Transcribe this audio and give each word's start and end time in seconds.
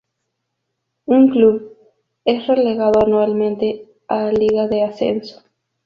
Un 1.05 1.29
Club 1.29 1.77
es 2.25 2.47
relegado 2.47 3.05
anualmente 3.05 3.87
a 4.07 4.31
Liga 4.31 4.67
de 4.67 4.81
Ascenso. 4.83 5.43